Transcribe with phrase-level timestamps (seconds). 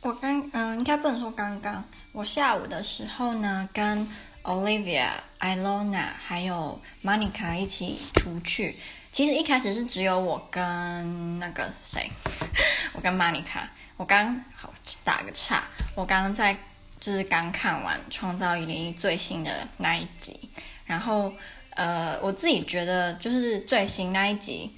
[0.00, 4.08] 我刚嗯，应该不能说刚刚，我下午的时候呢，跟
[4.42, 8.76] Olivia、Ilona 还有 Monica 一起出去。
[9.12, 12.10] 其实一开始是只有我跟那个谁，
[12.94, 13.66] 我跟 Monica。
[13.98, 14.72] 我刚好
[15.04, 16.56] 打个岔，我刚刚在
[17.00, 20.48] 就是刚看完《创造101》最新的那一集，
[20.84, 21.32] 然后
[21.70, 24.70] 呃，我自己觉得就是最新那一集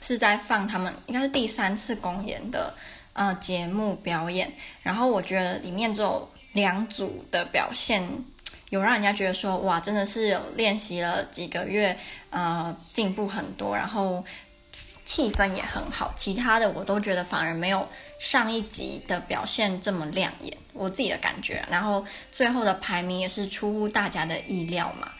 [0.00, 2.72] 是在放他们应该是第三次公演的
[3.16, 4.52] 呃节目表演，
[4.82, 8.08] 然后我觉得里面只有两组的表现
[8.70, 11.98] 有让人家觉得说哇，真的是有练习了几个月，
[12.30, 14.24] 呃，进步很多，然后。
[15.08, 17.88] 气氛也很好，其他的我都觉得反而没有
[18.18, 21.64] 上一集的表现这么亮眼，我自己的感觉。
[21.70, 25.12] 然后最后的排名也是出乎大家的意料嘛。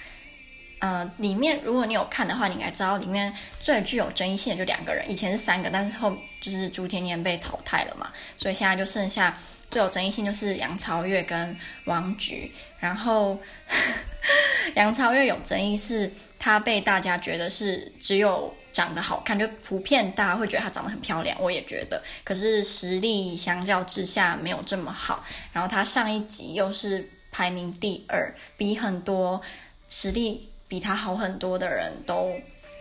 [0.78, 9.38] 呃，里面如果你有看的话，你应该知道里面最具有争议性的就两个人，以前是三个，但是后就是朱天天被淘汰了嘛，所以现在就剩下
[9.70, 12.52] 最有争议性就是杨超越跟王菊。
[12.78, 13.38] 然后
[14.76, 18.54] 杨超越有争议是他被大家觉得是只有。
[18.76, 22.02] 长得好看，就普遍大家会觉得她长得很漂亮，我也觉得。
[22.22, 25.24] 可是实力相较之下没有这么好。
[25.50, 29.40] 然后她上一集又是排名第二，比很多
[29.88, 32.32] 实力比他好很多的人都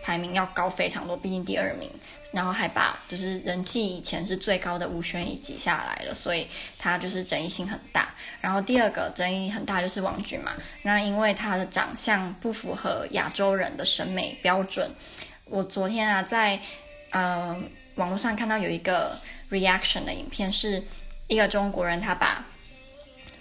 [0.02, 1.90] 排名要高非常多，毕竟第二名。
[2.32, 8.12] 然后还把就是人气以前是最高的吴宣仪挤下来了，所以他就是争议性很大。
[8.40, 14.90] 然后第二个争议很大就是王菊嘛，那因为她的长相不符合亚洲人的审美标准。
[15.46, 16.58] 我昨天啊，在
[17.10, 17.56] 呃
[17.94, 19.16] 网络上看到有一个
[19.50, 20.82] reaction 的影片，是
[21.28, 22.44] 一个中国人，他把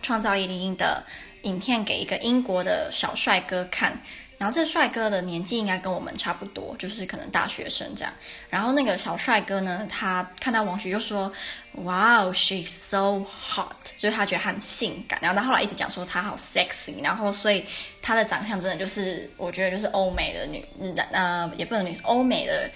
[0.02, 1.04] 创造101的
[1.42, 4.00] 影片给一个英国的小帅哥看，
[4.38, 8.14] 然后这帅哥的年纪应该跟我们差不多，就是可能大学生这样。
[8.50, 11.32] 然后那个小帅哥呢，他看到王菊就说
[11.74, 15.18] ：“Wow, she's so hot”，就是他觉得她很性感。
[15.22, 17.66] 然后他后来一直讲说他好 sexy，然后所以。
[18.08, 20.64] 她的长相真的就是，我觉得就是欧美的女，
[21.12, 22.70] 呃，也不能女，欧美的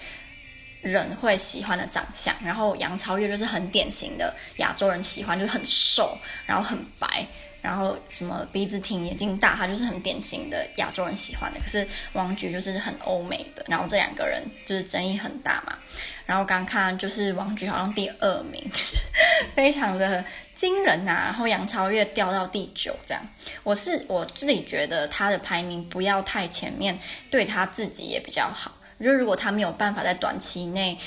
[0.82, 2.34] 人会喜欢的长相。
[2.44, 7.24] 然后杨超越就是很典型的亚洲人喜欢，就是很瘦，然后很白，
[7.62, 11.60] 然后什么鼻子挺、眼睛大，他就是很典型的亚洲人喜欢的。
[11.60, 15.74] 可是王菊就是很欧美的，然后这两个人就是争议很大嘛。
[16.26, 18.62] 然后刚看就是王菊好像第二名，
[19.54, 20.24] 非常的。
[20.60, 23.26] 惊人呐、啊，然后杨超越掉到第九，这样，
[23.62, 26.98] 我是我自己觉得他的排名不要太前面，
[27.30, 28.70] 对他自己也比较好。
[29.02, 30.98] 就如果他没有办法在短期内，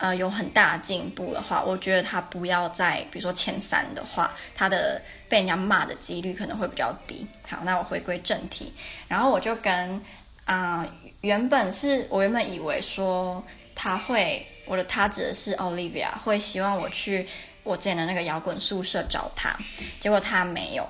[0.00, 7.26] 呃，有很大进步的话，我觉得他不要在，比如说前三的话，他的被人家骂的几率可能会比较低。
[7.46, 8.72] 好，那我回归正题，
[9.06, 10.02] 然后我就跟，
[10.46, 10.86] 啊、
[11.20, 13.44] 原本是我原本以为说
[13.74, 17.28] 他会，我的他指的是 Olivia，会希望我去。
[17.62, 19.54] 我之前的那个摇滚宿舍找他，
[20.00, 20.88] 结果他没有，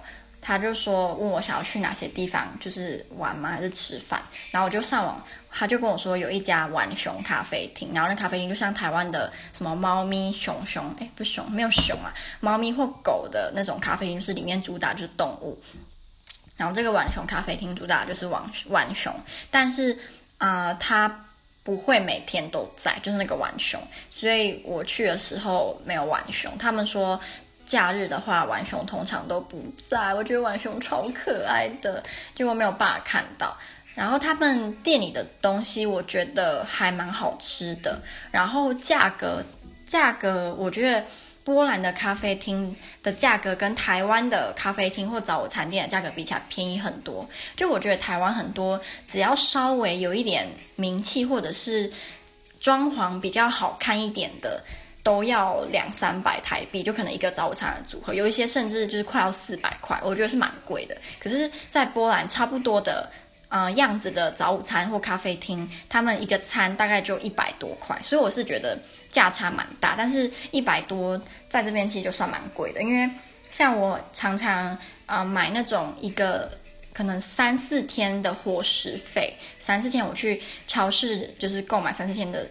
[0.50, 4.20] 他就说问我想要去哪些地方，就是玩吗还是吃饭？
[4.50, 15.56] 然后我就上网，他就跟我说有一家玩熊咖啡厅，然后那咖啡厅就像台湾的什么猫咪熊熊，哎，不熊，没有熊啊，猫咪或狗的那种咖啡厅，就是里面主打就是动物。
[16.56, 19.14] 然后这个玩熊咖啡厅主打就是玩玩熊，
[19.52, 19.96] 但是
[20.38, 21.26] 啊、呃，他。
[21.62, 23.78] 不会每天都在，就是那个玩熊，
[24.14, 26.56] 所以我去的时候没有玩熊。
[26.56, 27.20] 他们说
[27.70, 30.12] 假日的话，玩熊通常都不在。
[30.12, 32.02] 我觉得玩熊超可爱的，
[32.34, 33.56] 结果没有办法看到。
[33.94, 38.00] 然后他们店里的东西，我觉得还蛮好吃的。
[38.32, 39.44] 然后价格，
[39.86, 41.04] 价格我觉得。
[41.42, 47.28] 波兰的咖啡厅的价格跟台湾的咖啡厅或早午餐店的价格比起来便宜很多。
[47.56, 51.90] 就我觉得台湾很多只要稍微有一点名气或者是
[52.60, 54.62] 装潢比较好看一点的，
[55.02, 60.96] 都要两三百台币，就可能一个早午餐的组合，有一些甚至就是快要四百块，我觉得是蛮贵的。
[61.18, 63.10] 可是，在波兰差不多的。
[63.52, 68.78] 呃，样子的早午餐或咖啡厅，他们一个餐大概就一百多块，所以我是觉得
[69.10, 69.96] 价差蛮大。
[69.98, 73.10] 但是，一百多在这边其实就算蛮贵的，因为
[73.50, 76.48] 像我常常呃买那种一个
[76.92, 82.46] 可能三四天的伙食费，三四天我去超市就是购买三四天的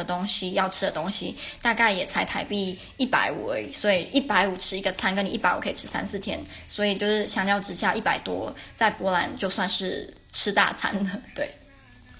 [0.00, 3.72] 的东西，要吃的东西，大概也才台币一百五而已。
[3.72, 10.12] 所以一百五吃一个餐，跟你一百五可以吃三四天，所以就是相较之下，一百多在波兰就算是。
[10.32, 11.50] 吃大餐的， 对，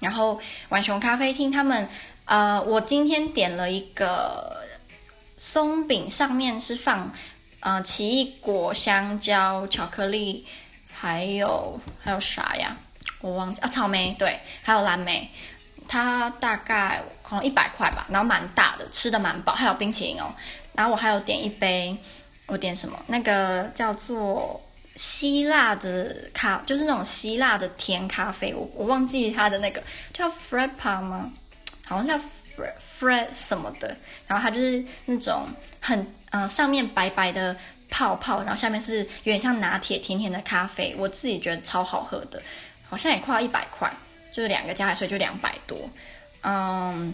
[0.01, 0.37] 然后
[0.67, 1.87] 浣熊咖啡厅他们，
[2.25, 4.57] 呃，我今天点了一个
[5.37, 7.09] 松饼，上面是放
[7.61, 10.45] 呃奇异果、香蕉、巧克力，
[10.91, 12.75] 还有还有啥呀？
[13.21, 15.29] 我忘记啊，草莓，对，还有蓝莓，
[15.91, 20.33] 它大概好像一百块吧，然后蛮大的，吃的蛮饱，还有冰淇淋哦。
[20.73, 21.93] 然后我还有点一杯，
[22.47, 22.97] 我点什么？
[23.07, 24.61] 那个叫做
[24.95, 29.83] 希腊的咖，就是那种希腊的甜咖啡，我我忘记它的那个
[30.13, 31.29] 叫 Frappa 吗？
[31.85, 32.15] 好像叫
[32.55, 33.93] Fre Fre 什么的。
[34.27, 35.45] 然后它就是那种
[35.81, 35.99] 很
[36.29, 37.53] 嗯、呃，上面白白的
[37.89, 42.41] 泡泡，然后下面是有点像拿铁甜甜的咖啡，我自己觉得超好喝的，
[42.89, 43.91] 好像也快要一百块，
[44.31, 45.77] 就是两个加起来就两百多，
[46.43, 47.13] 嗯。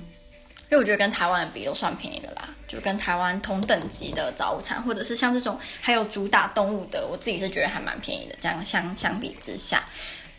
[0.69, 8.35] 因为我觉得跟台湾比都算便宜的啦，就跟台湾同等级的早午餐，或者是像这种还有主打动物的，我自己是觉得还蛮便宜的。
[8.41, 9.81] 这样相相比之下，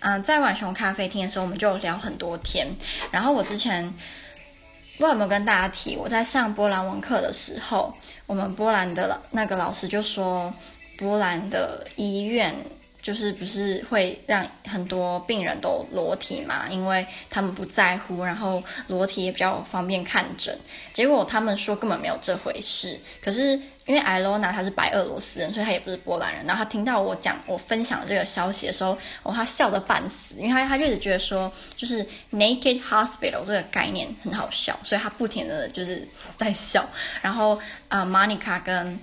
[0.00, 2.68] 嗯、在浣熊咖啡厅的时候，我们就聊很多天。
[3.10, 7.90] 然后我之前不知道有没有跟大家提，我在上波兰文课的时候，
[8.26, 10.52] 我们波兰的那个老师就说，
[10.98, 12.54] 波兰的医院。
[13.00, 16.68] 就是不是会让很多病人都裸体嘛？
[16.68, 20.56] 因为他们不在乎，然后裸体也比较方便看诊。
[20.92, 22.98] 结果他们说根本没有这回事。
[23.22, 26.44] 可是因为艾罗娜她是白俄罗斯人，所以她也不是波兰人。
[26.44, 36.06] 然后她听到我讲我分享这个消息的时候，哦，她笑得半死，因为她她一直觉得说就是 naked hospital 这个概念很好笑，所以她不停的就是
[36.36, 36.86] 在笑。
[37.22, 37.58] 然后
[37.88, 38.98] 啊，Monica 跟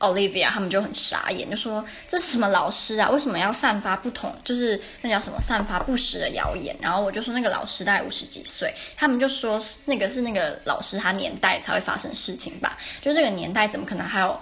[0.00, 3.08] Olivia 他们就很傻眼，就说这是什么老师啊？
[3.10, 4.34] 为什么要散发不同？
[4.44, 6.76] 就是那叫什么散发不实的谣言？
[6.80, 12.76] 然后我就说那个老师大概五十几岁，他们就说那个是那个老师他年代才会发生事情吧？
[13.00, 14.40] 就这个年代怎么可能还有？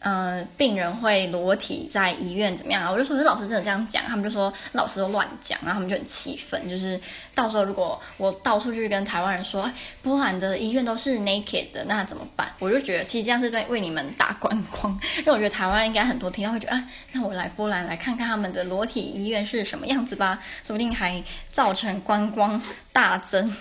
[0.00, 2.90] 呃，病人会裸体在医院怎么样啊？
[2.90, 6.68] 我就说，这老师真的这样讲，他们就说老师都乱讲，然后他们就很气愤。
[6.70, 6.98] 就是
[7.34, 9.70] 到时候如果我到处去跟台湾人说，
[10.02, 12.50] 波兰的医院都是 naked 的，那怎么办？
[12.60, 16.82] 我就觉得其实这样是在为你们打观光，因为我觉得台湾应该很多听到会觉得，啊，
[17.12, 21.22] 那我来波兰来看看他们的裸体医院是什么样子吧，说不定还
[21.52, 23.54] 造成观光大增。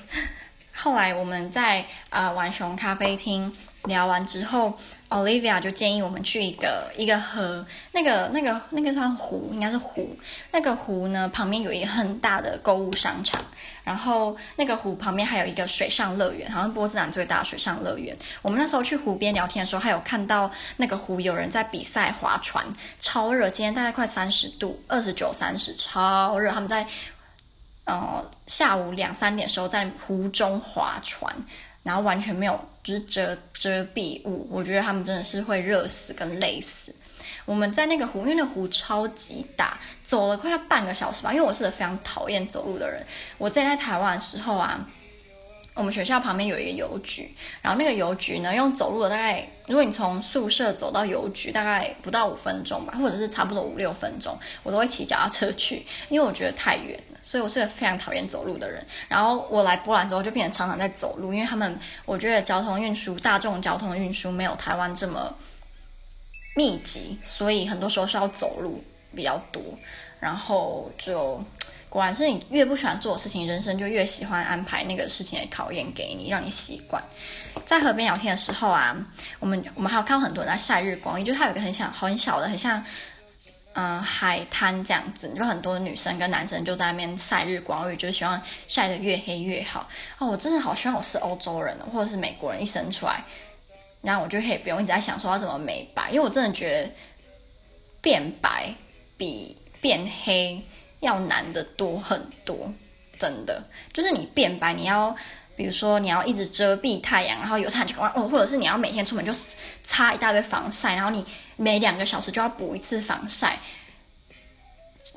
[0.73, 3.53] 后来我们在啊浣熊咖啡厅
[3.83, 4.79] 聊完之后。
[5.09, 10.15] Olivia 就建议我们去一个一个河，那个那个那个算湖，应该是湖。
[10.51, 13.43] 那个湖呢，旁边有一个很大的购物商场，
[13.83, 18.15] 然后那个湖旁边还有一个水上乐园，好像波兹兰最大的水上乐园。
[18.43, 22.63] 我们那时候去湖边聊天的时候，还有看到那个湖有人在比赛划船，
[22.99, 26.51] 超热，今天大概快三十度，二十九、三十，超热。
[26.51, 26.85] 他们在
[27.85, 31.35] 呃下午两三点的时候在湖中划船。
[31.89, 32.53] 然后完全没有
[32.83, 36.93] 就是遮遮蔽物，我觉得他们真的是会热死跟累死。
[37.45, 41.33] 我们在那个湖，因为那湖超级大，走了快要半个小时吧。
[41.33, 43.03] 因为我是个非常讨厌走路的人。
[43.39, 44.87] 我在在台湾的时候啊，
[45.79, 57.17] 我们学校旁边有一个邮局，然后那个邮局呢，用走路的大概，如果你从宿舍走到邮局，大概不到五分钟吧，或者是差不多五六分钟，我都会骑脚踏车去，因为我觉得太远了。
[57.21, 65.33] 所以我是个非常讨厌走路的人，然后我来波兰之后就变成常常在走路，因为他们我觉得交通运输、大众交通运输没有台湾这么
[66.57, 68.83] 密集，所以很多时候是要走路
[69.15, 69.63] 比较多。
[70.19, 71.41] 然后就
[71.89, 77.03] 果然是你越不喜欢做的事情，人生就越喜欢安排那个事情的考验给你，让你习惯。
[77.65, 78.95] 在河边聊天的时候啊，
[79.39, 82.83] 我们我们还有看到很多人在晒日光浴，就是它有一个很小很小的，很像。
[83.73, 89.87] 嗯，海滩这样子，就很多女生跟男生就在那边晒日光浴，就希望晒得越黑越好。
[90.17, 93.23] 哦，我真的好希望我是欧洲人或者是美国人，一生出来，
[94.01, 96.89] 然后我就可以不用一直在想说要怎么美白，因为我真的觉得
[98.01, 98.73] 变白
[99.15, 100.59] 比变黑
[100.99, 102.71] 要难得多很多，
[103.17, 103.63] 真的。
[103.93, 105.15] 就是你变白，你要
[105.55, 109.31] 比如说你要一直遮蔽太阳，然后有太阳就哦，或者是你要每天出门就
[109.83, 111.25] 擦一大堆防晒，然后你。
[111.61, 113.59] 每两个小时就要补一次防晒，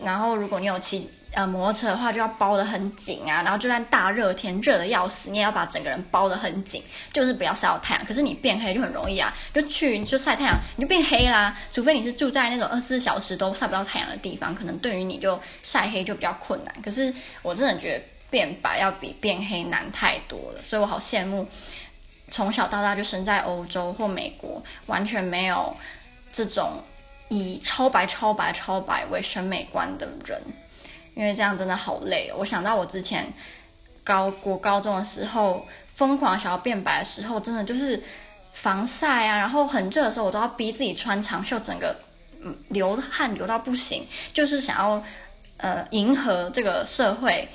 [0.01, 3.43] 然后如果你有骑呃摩托车的话，就要包得很紧啊。
[3.43, 6.83] 然后就算大热天热得要死，你也要把整个人包得很紧，
[7.13, 8.05] 就是不要晒到太阳。
[8.05, 11.57] 可是你变黑就很容易啊，就去就晒太阳，你就变黑啦。
[11.71, 16.75] 除非你是住在那种二十四小时都晒不到太阳的地方，可能对于你就晒黑就比较困难。
[16.83, 21.47] 可是我真的觉得变白要比变黑难太多了，所以我好羡慕
[22.29, 25.77] 从小到大就生在欧洲或美国，完全没有。
[26.35, 26.83] 这种
[27.33, 30.39] 以超白、超白、超白为审美观的人，
[31.15, 32.37] 因为这样真的好累哦。
[32.39, 33.33] 我想到我之前
[34.05, 38.03] 高国高中的时候，疯狂想要变白的时候，真的就是
[38.53, 41.97] 防晒啊，然后很热的时候，我都要逼自己穿长袖，整个
[42.43, 45.03] 嗯流汗流到不行，就是想要
[45.57, 47.49] 呃迎合这个社会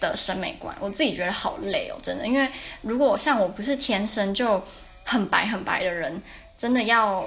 [0.00, 0.76] 的审美观。
[0.80, 2.46] 我自己觉得好累哦，真的，因为
[2.82, 4.62] 如果像我不是天生就
[5.02, 6.20] 很白很白的人，
[6.58, 7.26] 真的要。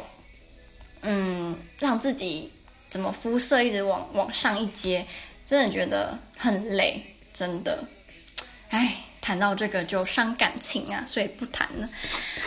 [1.01, 2.51] 嗯，让自己
[2.89, 5.05] 怎么肤色一直往往上一阶，
[5.45, 7.83] 真的觉得很累，真的，
[8.69, 11.87] 哎，谈到这个就伤感情啊，所以不谈了。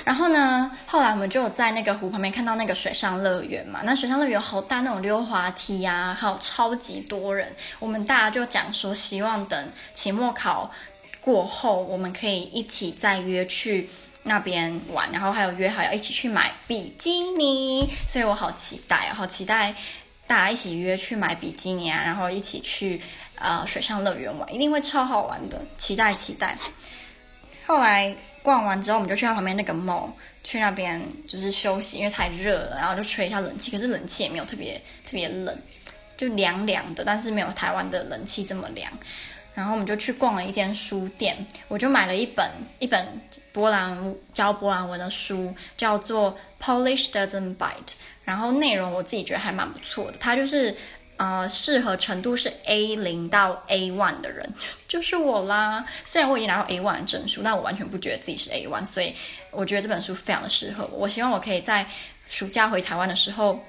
[0.05, 7.55] 然后呢，后来我们就在那个湖旁边看到那个水上乐园嘛，那水上乐园好大，那种溜滑梯啊，还有超级多人。
[7.79, 10.71] 我们大家就讲说，希望等期末考
[11.21, 13.89] 过后，我们可以一起再约去
[14.23, 19.75] 那边玩，然后还有约好要一起去买比基尼，所以我好期待，好期待
[20.27, 23.01] 大家一起约去买比基尼啊，然后一起去
[23.37, 26.57] 呃水上乐园玩，一定会超好玩的，期待期待。
[27.67, 30.11] 后来逛完之后，我们就去到旁边那个 mall，
[30.45, 34.75] 去那边就是休息，因为太热了，然后就吹一下冷气，可是冷气也没有特别
[35.05, 35.57] 特别冷，
[36.17, 38.93] 就凉凉的，但是没有台湾的冷气这么凉。
[39.55, 43.07] 然后我们就去逛了一间书店，我就买了一本一本
[43.53, 47.69] 波兰教波兰文的书，叫做《Polish Doesn't Bite》，
[48.25, 50.17] 然后内容我自己觉得还蛮不错的。
[50.19, 50.75] 它就是
[51.17, 54.49] 呃适合程度是 A 零到 A one 的人，
[54.89, 55.85] 就是我啦。
[56.05, 59.15] 虽然我已经拿到 A one 证书，但我完全不觉得自己是 A one，所以
[59.51, 60.99] 我觉得这本书非常的适合我。
[61.01, 61.85] 我希望我可以在
[62.27, 63.61] 暑假回台湾的时候，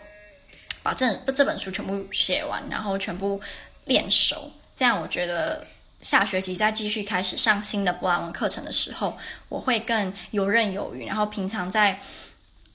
[0.84, 3.42] 把这这本书全部写完，然后全部
[3.86, 4.50] 练熟。
[4.82, 5.64] 这样我觉得
[6.02, 9.16] 下学期再继续开始上新的波兰文课程的时候，
[9.48, 11.06] 我会更游刃有余。
[11.06, 12.00] 然后平常在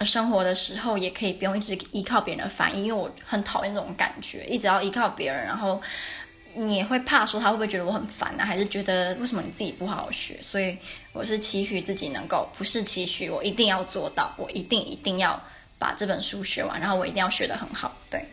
[0.04, 5.44] 生活的时候，也可以不用一直依靠别人的翻译，因为我很讨厌这种感觉，一直要依靠别人。
[5.44, 5.82] 然后
[6.54, 10.38] 你也会怕说他会不会觉得我很烦啊，还是觉得为什么你自己不好好学？
[10.40, 10.78] 所以
[11.12, 15.42] 我是期许自己能够，不是期许我一定要做到，我一定一定要
[15.76, 17.92] 把这本书学完，然后我一定要学得很好。
[18.08, 18.24] 对，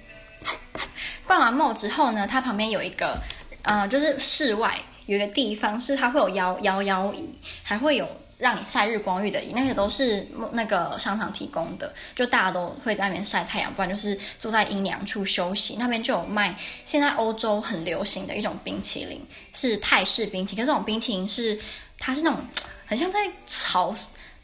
[1.26, 3.18] 逛完帽之后呢，它旁边有一个。
[3.64, 7.30] 呃，就是室外有一个地方，是它会有摇摇摇椅，
[7.64, 15.78] 还会有让你晒日光浴的椅，那个都是那个商场提供的，就大家都会在那边晒太阳，不然就是坐在阴凉处休息。
[15.80, 16.56] 那边就有卖
[16.86, 21.60] 现在欧洲很流行的一种冰淇淋，是泰式冰淇淋，可是这种冰淇淋是
[21.98, 22.40] 它是那种
[22.86, 23.96] 很像在炒，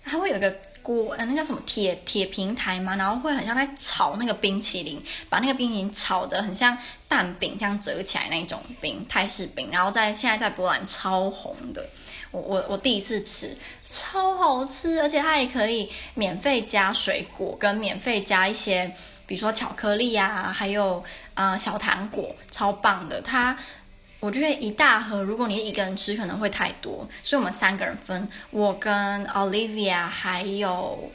[0.04, 0.54] 它会有个。
[0.90, 6.76] 锅，呃，那叫什么铁铁平台嘛，然后会很像在炒那个冰淇淋，把那个冰淇淋炒得很像
[7.08, 11.88] 蛋饼这样折起来那种冰，泰式冰，然后在现在在波兰超红的，
[12.32, 13.56] 我我我第一次吃，
[13.86, 18.92] 超好吃，而且它也可以免费加水果，跟免费加一些，
[19.28, 21.04] 比如说巧克力啊，还有
[21.36, 23.56] 呃小糖果，超棒的，它。
[24.22, 31.10] 我觉得一大盒，如果你一个人吃可能会太多，所以我们三个人分，我跟 Olivia 还有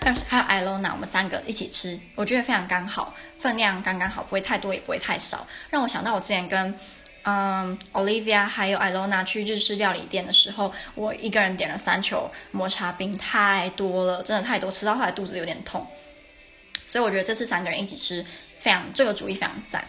[0.00, 6.74] 还有 还有 Ilona，我们三个一起吃，我觉得非常刚好，分量刚刚好，不会太多也不会太少，让我想到我之前跟
[7.24, 15.86] 嗯 Olivia 还有 Ilona 去日式料理店的时候，我一个人点了三球抹茶冰，太多了，真的太多，吃到后来肚子有点痛，
[16.86, 18.24] 所以我觉得这次三个人一起吃，
[18.60, 19.84] 非常这个主意非常赞，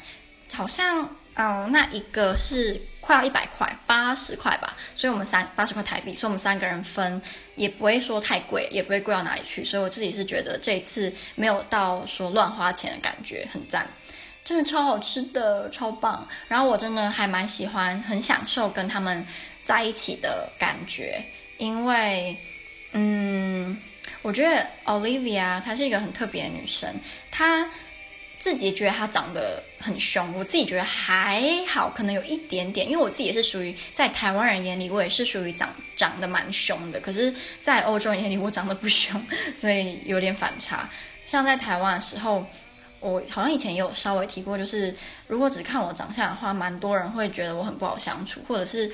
[0.52, 1.10] 好像。
[1.36, 7.22] 哦，那一个是快要一百块，八十块吧，所以我们三八十块台币，所以我们三个人分
[7.56, 13.88] 也不会说太贵，也不会贵到哪里去，所以我自己是觉得这一次没有到说乱花钱的感觉，很赞，
[14.44, 16.28] 真的超好吃的，超棒。
[16.50, 19.26] 然后我真的还蛮喜欢，很享受跟他们
[19.64, 21.24] 在一起的感觉，
[21.58, 22.38] 因为，
[22.92, 23.78] 嗯，
[24.22, 26.94] 我觉得 Olivia 她是一个很特别的女生，
[27.32, 27.68] 她。
[28.42, 37.32] 自己觉得他长得很凶，我自己觉得还好，可能有一点点，因为我自己也是属于在台湾人眼里，我也是属于长长得蛮凶的，可是，
[37.62, 39.24] 在欧洲人眼里我长得不凶，
[39.56, 40.90] 所以有点反差。
[41.28, 42.44] 像在台湾的时候，
[43.00, 44.96] 我好像以前也有稍微提过，就是
[45.28, 48.92] 如果只看我长相的话，蛮多人会觉得我很不好相处，或者是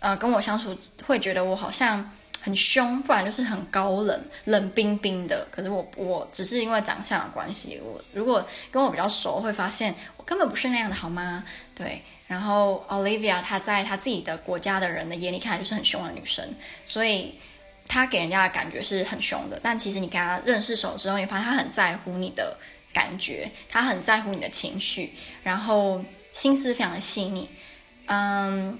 [0.00, 2.10] 呃跟我相处会觉得我好像。
[2.40, 5.46] 很凶，不然就是很高冷、冷冰冰的。
[5.50, 11.44] 可是我我只是因为长相的关系，我如果跟我比较熟，会发现我根本不是那样的，好吗？
[11.74, 12.00] 对。
[12.26, 16.48] 然后 Olivia 她在她自己的国家的人的眼里看来就是很凶的女生，
[16.86, 17.34] 所以
[17.88, 19.58] 她给人家的感觉是很凶的。
[19.62, 22.56] 但其实你跟她认识熟之后，你发现她很在乎你的
[22.94, 27.48] 感觉，她很在乎你的情绪，然后心思非常的细腻。
[28.06, 28.78] 嗯，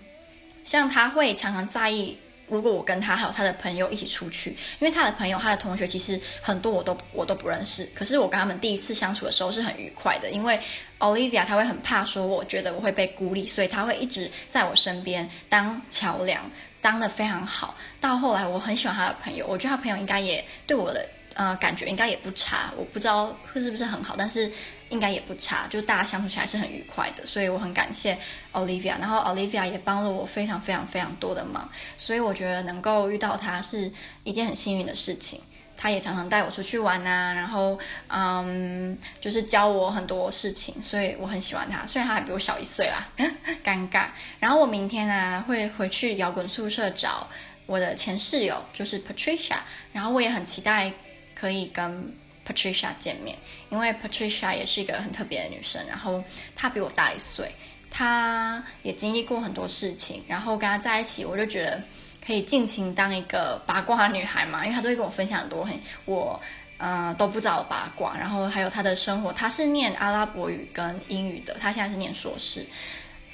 [0.65, 2.17] 像她会常常在意。
[2.51, 10.61] 如果我跟他还有他的朋友一起出去，因为他的朋友、他的同学其实很多我都我都不认识，可是我跟他们第一次相处的时候是很愉快的，因为
[10.99, 17.75] Olivia 他会很怕说我觉得我会被孤立，所以他会一直在我身边当桥梁，当的非常好。
[18.01, 21.09] 到后来我很喜欢他的朋友，我觉得他朋友应该也对我的。
[21.41, 24.53] 呃，感觉应该也不差，我不知道会是不是很好，但是
[24.91, 28.19] 应该也不差，就大家相处起来是很愉快的，所以我很感谢
[28.53, 31.67] Olivia，然后 Olivia 也帮了我非常非常非常多的忙，
[31.97, 33.91] 所以我觉得能够遇到她是
[34.23, 35.41] 一件很幸运的事情。
[35.79, 37.79] 她也常常带我出去玩啊，然后
[38.09, 41.87] 嗯，就是教我很多事情，所以我很喜欢她。
[41.87, 43.09] 虽然她还比我小一岁啦，
[43.65, 44.09] 尴尬。
[44.39, 47.27] 然后我明天呢会回去摇滚宿舍找
[47.65, 49.57] 我的前室友就是 Patricia，
[49.95, 50.93] 然后我也很期待
[51.41, 52.13] 可以跟
[52.47, 53.39] Patricia 见面，
[53.71, 56.23] 因为 Patricia 也是一个很特别的女生，然后
[56.55, 57.51] 她比我大一岁，
[57.91, 61.83] 她也经历过很多事情，然后跟她在一起，我就觉得
[62.27, 66.39] 可以尽情当一个八卦女孩嘛，因为她都会跟我分享很多很我。
[66.83, 72.65] 嗯、都不知道八卦，然后还有他的生活，他是念阿拉伯语跟英语的，他现在是念硕士，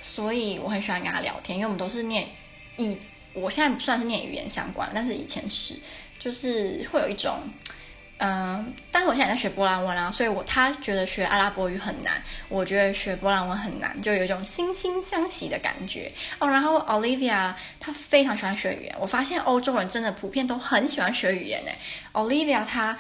[0.00, 2.26] 所以我很喜欢跟他聊天，因为我们都是念
[2.76, 2.98] 以，
[3.34, 5.76] 我现在不算是念语言相关，但是以前是，
[6.18, 7.38] 就是会有一种。
[8.18, 16.49] 嗯，但是我现在在学波兰文啊，所以我他觉得学阿拉伯语很难，我觉得学波兰文很难，就有一种惺惺相惜的感觉哦。
[16.49, 21.76] 然后 Olivia 她非常喜欢学语言，我发现欧洲人真的普遍都很喜欢学语言诶。
[22.14, 22.96] Olivia 她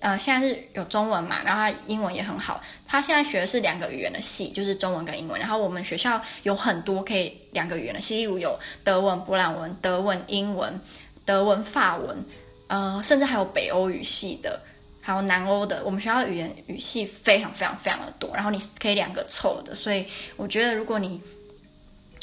[0.00, 5.40] 呃现在是有中文嘛，然后她英文也很好，她现在学的是两个语言的系，就是中文跟英文。
[5.40, 10.78] 然后我们学校有很多可以两个语言的系，例如有德文、波兰文、德文、英文、
[11.24, 12.22] 德文、法文。
[12.68, 14.60] 呃，甚至还有北欧语系的，
[15.00, 15.82] 还有南欧的。
[15.84, 19.74] 我们学校语言语系非常非常非常的多，然后你可以两个凑的。
[19.74, 20.06] 所以
[20.36, 21.20] 我觉得，如果你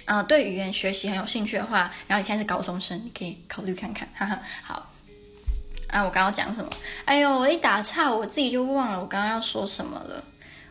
[0.06, 4.08] 呃对语言学习很有兴趣的话，然后你现在是高中生，你可以考虑看看。
[4.16, 4.92] 哈哈，好。
[5.88, 6.70] 啊，我刚刚讲什么？
[7.06, 10.24] 哎呦，我一打岔，我自己就忘了我刚刚要说什么了。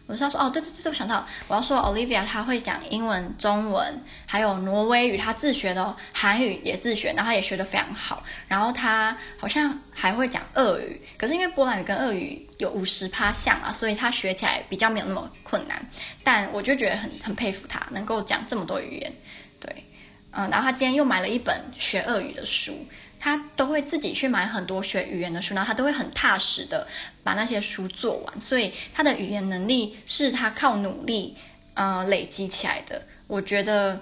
[0.06, 8.22] 我是要说哦，对对对，我想到我要说，Olivia 她会讲英文、中文，还有挪威语，她自学的，韩语也自学，然后她也学得非常好。
[8.46, 15.82] 然后她好像还会讲俄语，可是因为波兰语跟俄语有五十趴像啊，所以她学起来比较没有那么困难。
[16.22, 19.10] 但我就觉得很很佩服她，能够讲这么多语言。
[19.58, 19.84] 对，
[20.32, 22.86] 嗯，然后她今天又买了一本学俄语的书。
[23.24, 26.86] 他都会自己去买很多学语言的书，然后他都会很踏实的
[27.22, 31.34] 把那些书做完，所以他的语言能力是他靠努力
[31.72, 33.00] 呃累积起来的。
[33.26, 33.98] 我觉得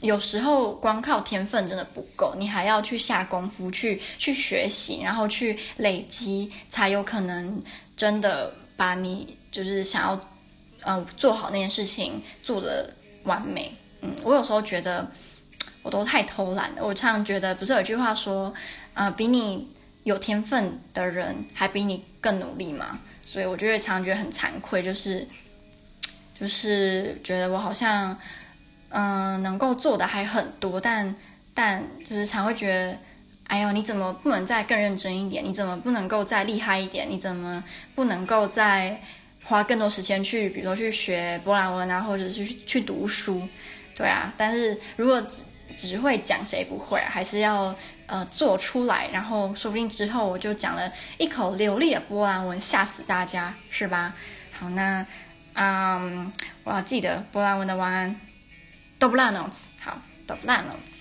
[0.00, 7.62] 有时候光靠天分真的不够，你还要去下功夫去去学习，然后去累积，才有可能
[7.98, 10.18] 真的把你就是想要
[10.86, 12.90] 嗯、做好那件事情做得
[13.24, 13.70] 完美。
[14.00, 15.06] 嗯，我有时候觉得。
[15.84, 16.84] 我都太偷懒了。
[16.84, 18.52] 我常常觉得，不是有句话说，
[18.94, 19.70] 呃，比你
[20.02, 22.98] 有天分的人还比你更努力吗？
[23.22, 25.26] 所以我觉得常常觉得很惭愧，就是，
[26.40, 28.18] 就是觉得我好像，
[28.88, 31.14] 嗯、能够做的还很多，但
[31.52, 32.98] 但就是常会觉得，
[33.48, 35.44] 哎呦，你怎么不能再更认真一点？
[35.44, 37.06] 你怎么不能够再厉害一点？
[37.08, 37.62] 你怎么
[37.94, 38.98] 不能够再
[39.44, 43.46] 花更多时间去，比如说去学波兰文啊，或者是去读书？
[43.96, 45.22] 对啊，但是如果
[45.76, 46.98] 只会讲谁不会？
[47.00, 47.74] 还是要
[48.06, 54.14] 呃做出来，然后说不定之后我就讲了一口流利的波兰文，吓死大家，是吧？
[54.52, 55.06] 好，那
[55.54, 56.32] 嗯，
[56.64, 58.20] 我要记得波兰文的晚安
[58.98, 60.93] ，Dobranoc，好，do 波兰语。